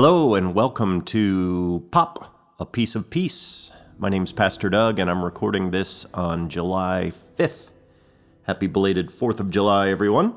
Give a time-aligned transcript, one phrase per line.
[0.00, 3.72] Hello, and welcome to Pop, a Piece of Peace.
[3.98, 7.72] My name's Pastor Doug, and I'm recording this on July 5th.
[8.44, 10.36] Happy belated 4th of July, everyone.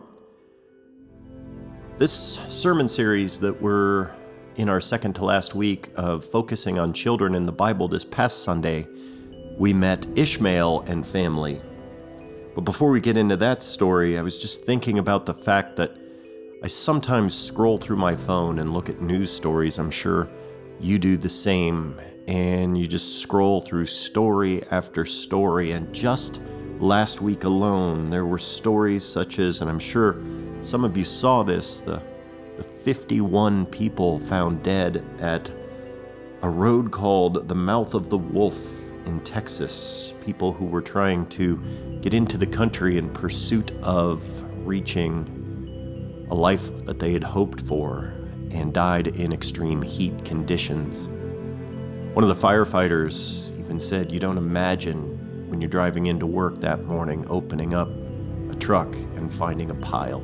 [1.98, 2.12] This
[2.50, 4.10] sermon series that we're
[4.56, 8.42] in our second to last week of focusing on children in the Bible this past
[8.42, 8.88] Sunday,
[9.60, 11.62] we met Ishmael and family.
[12.56, 16.01] But before we get into that story, I was just thinking about the fact that
[16.64, 19.80] I sometimes scroll through my phone and look at news stories.
[19.80, 20.30] I'm sure
[20.80, 22.00] you do the same.
[22.28, 25.72] And you just scroll through story after story.
[25.72, 26.40] And just
[26.78, 30.22] last week alone, there were stories such as, and I'm sure
[30.62, 32.00] some of you saw this, the,
[32.58, 35.52] the 51 people found dead at
[36.44, 38.64] a road called the Mouth of the Wolf
[39.08, 40.14] in Texas.
[40.24, 41.60] People who were trying to
[42.02, 44.24] get into the country in pursuit of
[44.64, 45.41] reaching
[46.32, 48.14] a life that they had hoped for,
[48.52, 51.08] and died in extreme heat conditions.
[52.14, 56.86] One of the firefighters even said, You don't imagine when you're driving into work that
[56.86, 57.90] morning opening up
[58.50, 60.24] a truck and finding a pile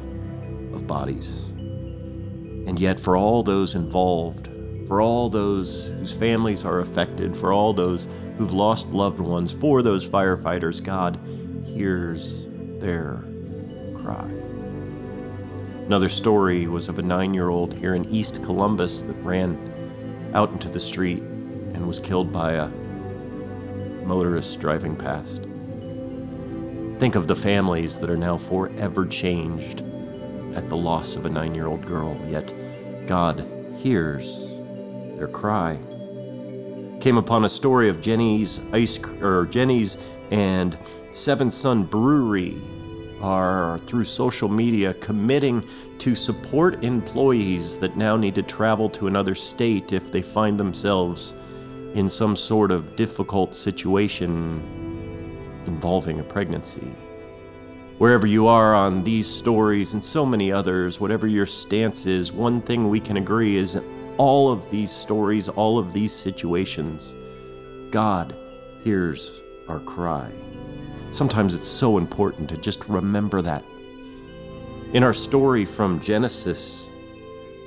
[0.74, 1.50] of bodies.
[1.50, 4.50] And yet, for all those involved,
[4.88, 9.82] for all those whose families are affected, for all those who've lost loved ones, for
[9.82, 11.20] those firefighters, God
[11.66, 12.48] hears
[12.80, 13.24] their
[13.96, 14.30] cry.
[15.88, 19.58] Another story was of a nine year old here in East Columbus that ran
[20.34, 22.68] out into the street and was killed by a
[24.04, 25.44] motorist driving past.
[27.00, 29.86] Think of the families that are now forever changed
[30.56, 32.54] at the loss of a nine year old girl, yet
[33.08, 34.58] God hears
[35.16, 35.80] their cry.
[37.00, 39.98] Came upon a story of Jenny's ice or Jeni's
[40.32, 40.78] and
[41.14, 42.62] Seventh Son Brewery
[43.22, 45.68] are through social media committing
[46.00, 51.34] to support employees that now need to travel to another state if they find themselves
[51.96, 54.62] in some sort of difficult situation
[55.66, 56.94] involving a pregnancy.
[57.98, 62.62] Wherever you are on these stories and so many others, whatever your stance is, one
[62.62, 63.80] thing we can agree is
[64.18, 67.16] all of these stories, all of these situations,
[67.90, 68.36] God
[68.84, 70.32] hears our cry.
[71.12, 73.64] Sometimes it's so important to just remember that.
[74.94, 76.90] In our story from Genesis,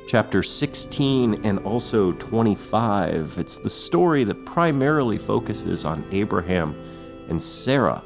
[0.06, 6.74] chapter 16 and also 25, it's the story that primarily focuses on Abraham
[7.28, 8.02] and Sarah.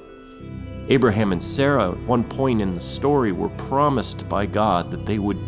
[0.88, 5.18] Abraham and Sarah, at one point in the story, were promised by God that they
[5.18, 5.38] would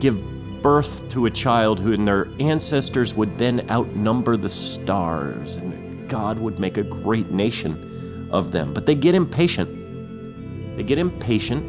[0.00, 0.22] give
[0.62, 6.38] birth to a child who and their ancestors would then outnumber the stars, and God
[6.38, 7.93] would make a great nation
[8.34, 8.74] of them.
[8.74, 10.76] But they get impatient.
[10.76, 11.64] They get impatient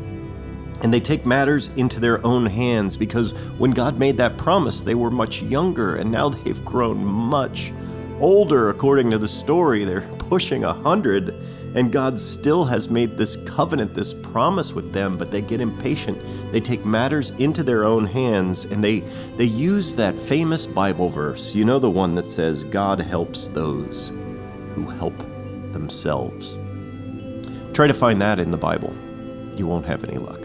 [0.81, 4.95] and they take matters into their own hands because when God made that promise, they
[4.95, 7.71] were much younger and now they've grown much
[8.19, 9.83] older, according to the story.
[9.83, 11.35] They're pushing a hundred,
[11.75, 16.19] and God still has made this covenant, this promise with them, but they get impatient.
[16.51, 19.01] They take matters into their own hands and they,
[19.37, 21.53] they use that famous Bible verse.
[21.53, 24.09] You know, the one that says, God helps those
[24.73, 25.13] who help
[25.75, 26.58] themselves.
[27.74, 28.96] Try to find that in the Bible.
[29.58, 30.41] You won't have any luck.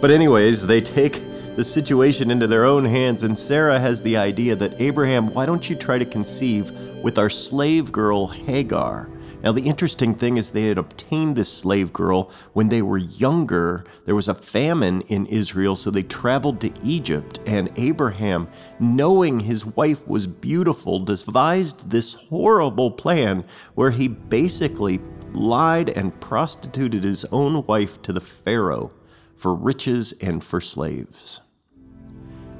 [0.00, 1.22] But, anyways, they take
[1.56, 5.70] the situation into their own hands, and Sarah has the idea that Abraham, why don't
[5.70, 9.08] you try to conceive with our slave girl Hagar?
[9.42, 13.84] Now, the interesting thing is they had obtained this slave girl when they were younger.
[14.04, 17.38] There was a famine in Israel, so they traveled to Egypt.
[17.46, 18.48] And Abraham,
[18.80, 23.44] knowing his wife was beautiful, devised this horrible plan
[23.74, 25.00] where he basically
[25.34, 28.92] lied and prostituted his own wife to the Pharaoh
[29.36, 31.42] for riches and for slaves.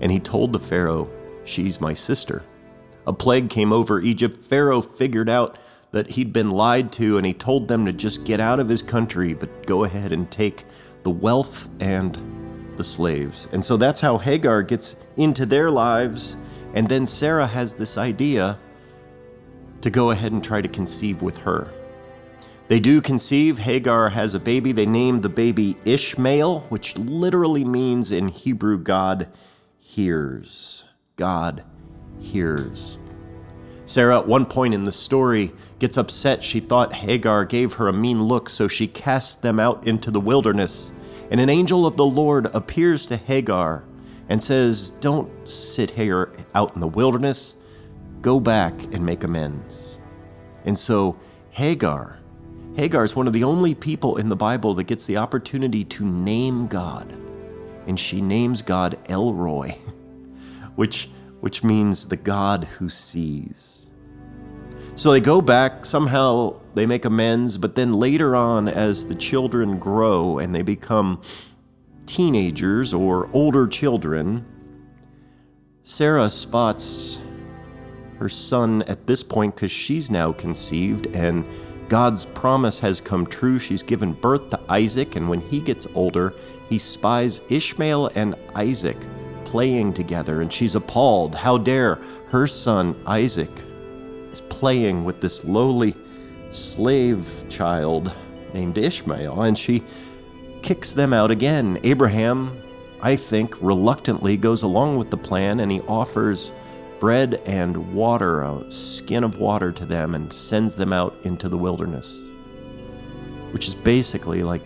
[0.00, 1.10] And he told the Pharaoh,
[1.44, 2.44] She's my sister.
[3.06, 4.44] A plague came over Egypt.
[4.44, 5.58] Pharaoh figured out
[5.92, 8.82] that he'd been lied to and he told them to just get out of his
[8.82, 10.64] country, but go ahead and take
[11.02, 12.18] the wealth and
[12.76, 13.48] the slaves.
[13.52, 16.36] And so that's how Hagar gets into their lives.
[16.74, 18.58] And then Sarah has this idea
[19.80, 21.72] to go ahead and try to conceive with her.
[22.68, 23.58] They do conceive.
[23.58, 24.72] Hagar has a baby.
[24.72, 29.28] They name the baby Ishmael, which literally means in Hebrew, God
[29.78, 30.84] hears.
[31.16, 31.64] God
[32.20, 32.98] hears.
[33.88, 36.42] Sarah, at one point in the story, gets upset.
[36.42, 40.20] She thought Hagar gave her a mean look, so she casts them out into the
[40.20, 40.92] wilderness.
[41.30, 43.84] And an angel of the Lord appears to Hagar
[44.28, 47.56] and says, Don't sit here out in the wilderness.
[48.20, 49.98] Go back and make amends.
[50.66, 51.18] And so
[51.52, 52.18] Hagar,
[52.76, 56.04] Hagar is one of the only people in the Bible that gets the opportunity to
[56.04, 57.10] name God.
[57.86, 59.70] And she names God El Roi,
[60.74, 61.08] which
[61.40, 63.86] which means the God who sees.
[64.94, 69.78] So they go back, somehow they make amends, but then later on, as the children
[69.78, 71.22] grow and they become
[72.06, 74.44] teenagers or older children,
[75.84, 77.22] Sarah spots
[78.18, 81.44] her son at this point because she's now conceived and
[81.88, 83.58] God's promise has come true.
[83.58, 86.34] She's given birth to Isaac, and when he gets older,
[86.68, 88.98] he spies Ishmael and Isaac
[89.48, 91.34] playing together, and she's appalled.
[91.34, 91.98] How dare
[92.28, 93.50] her son Isaac
[94.30, 95.94] is playing with this lowly
[96.50, 98.12] slave child
[98.52, 99.84] named Ishmael, and she
[100.60, 101.78] kicks them out again.
[101.82, 102.62] Abraham,
[103.00, 106.52] I think, reluctantly goes along with the plan, and he offers
[107.00, 111.56] bread and water, a skin of water to them, and sends them out into the
[111.56, 112.28] wilderness,
[113.52, 114.62] which is basically like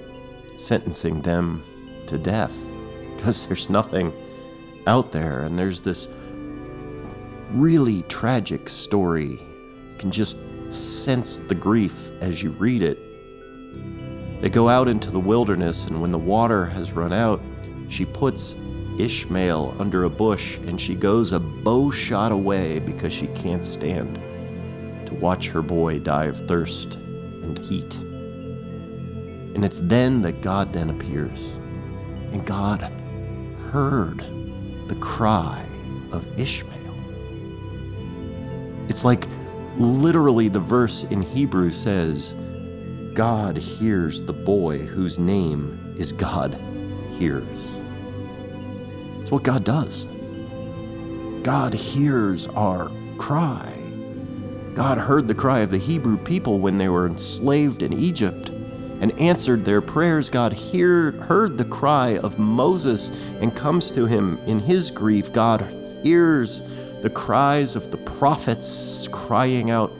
[0.57, 1.63] sentencing them
[2.09, 2.67] to death
[3.15, 4.13] because there's nothing
[4.87, 6.09] out there, and there's this
[7.51, 9.33] really tragic story.
[9.33, 10.39] You can just
[10.73, 12.99] sense the grief as you read it.
[14.41, 17.41] They go out into the wilderness, and when the water has run out,
[17.89, 18.57] she puts
[18.99, 24.17] Ishmael under a bush, and she goes a bow shot away because she can't stand
[25.07, 27.95] to watch her boy die of thirst and heat.
[29.55, 31.39] And it's then that God then appears.
[32.33, 32.81] And God
[33.71, 34.23] heard
[34.93, 35.67] the cry
[36.11, 36.95] of Ishmael.
[38.91, 39.27] It's like
[39.79, 42.35] literally the verse in Hebrew says,
[43.15, 46.61] God hears the boy whose name is God
[47.19, 47.79] hears
[49.21, 50.07] It's what God does.
[51.43, 53.79] God hears our cry.
[54.75, 58.52] God heard the cry of the Hebrew people when they were enslaved in Egypt
[59.03, 60.31] and answered their prayers.
[60.31, 63.11] God hear, heard the cry of Moses
[63.41, 65.33] and comes to him in his grief.
[65.33, 65.61] God
[66.05, 66.63] hears
[67.03, 69.93] the cries of the prophets crying out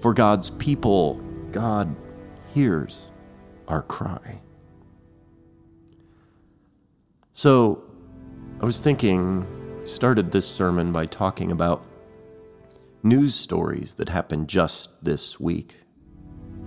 [0.00, 1.16] for God's people.
[1.52, 1.94] God
[2.54, 3.10] hears
[3.68, 4.40] our cry.
[7.34, 7.84] So,
[8.62, 9.46] I was thinking,
[9.84, 11.84] started this sermon by talking about
[13.02, 15.76] news stories that happened just this week.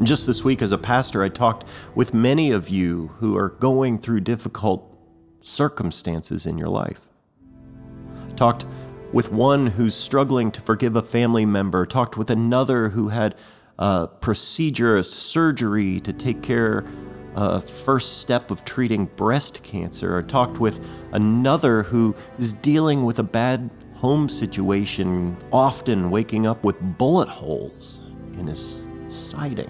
[0.01, 3.99] Just this week, as a pastor, I talked with many of you who are going
[3.99, 4.97] through difficult
[5.41, 7.01] circumstances in your life.
[8.37, 8.65] Talked
[9.11, 13.35] with one who's struggling to forgive a family member, talked with another who had
[13.77, 16.85] a procedure, a surgery to take care
[17.35, 20.17] a first step of treating breast cancer.
[20.17, 26.63] I talked with another who is dealing with a bad home situation, often waking up
[26.63, 28.01] with bullet holes
[28.37, 29.69] in his siding.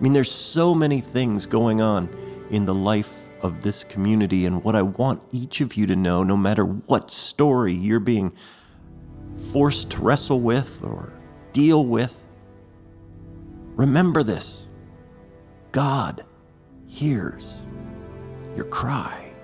[0.00, 2.08] I mean, there's so many things going on
[2.50, 6.22] in the life of this community, and what I want each of you to know,
[6.22, 8.32] no matter what story you're being
[9.52, 11.12] forced to wrestle with or
[11.52, 12.24] deal with,
[13.76, 14.66] remember this.
[15.70, 16.22] God
[16.86, 17.60] hears
[18.56, 19.34] your cry.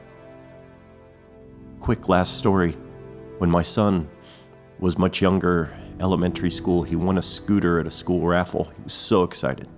[1.81, 2.73] Quick last story.
[3.39, 4.09] When my son
[4.79, 5.71] was much younger,
[6.01, 8.65] elementary school, he won a scooter at a school raffle.
[8.75, 9.69] He was so excited.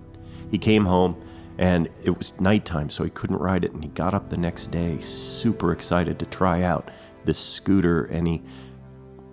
[0.51, 1.21] He came home
[1.57, 3.73] and it was nighttime, so he couldn't ride it.
[3.73, 6.89] And he got up the next day, super excited to try out
[7.25, 8.05] this scooter.
[8.05, 8.41] And he,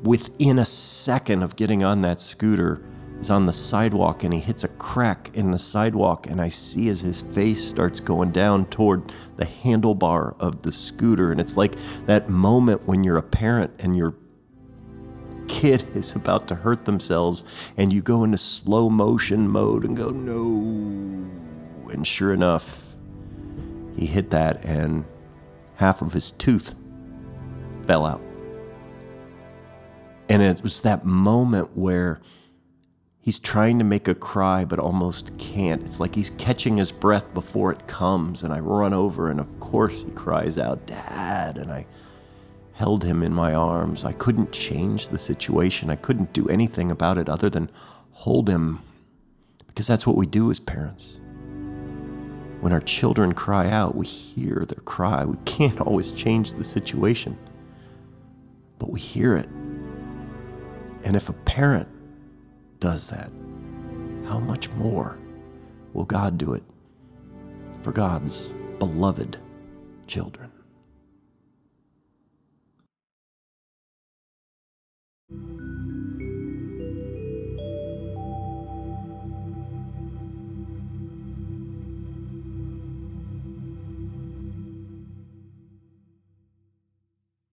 [0.02, 2.83] within a second of getting on that scooter,
[3.21, 6.88] is on the sidewalk and he hits a crack in the sidewalk and I see
[6.88, 11.76] as his face starts going down toward the handlebar of the scooter and it's like
[12.07, 14.14] that moment when you're a parent and your
[15.61, 17.45] kid is about to hurt themselves
[17.77, 20.43] and you go into slow motion mode and go no
[21.93, 22.85] and sure enough
[23.97, 25.05] he hit that and
[25.77, 26.75] half of his tooth
[27.87, 28.21] fell out
[30.29, 32.21] and it was that moment where
[33.27, 35.83] He's trying to make a cry, but almost can't.
[35.83, 38.45] It's like he's catching his breath before it comes.
[38.45, 41.59] And I run over, and of course, he cries out, Dad.
[41.59, 41.87] And I
[42.76, 44.04] held him in my arms.
[44.04, 47.71] I couldn't change the situation, I couldn't do anything about it other than
[48.12, 48.80] hold him,
[49.66, 51.21] because that's what we do as parents.
[52.61, 55.25] When our children cry out, we hear their cry.
[55.25, 57.38] We can't always change the situation,
[58.78, 59.49] but we hear it.
[61.04, 61.88] And if a parent
[62.80, 63.30] does that,
[64.26, 65.18] how much more
[65.95, 66.62] will God do it
[67.83, 69.38] for God's beloved
[70.06, 70.50] children?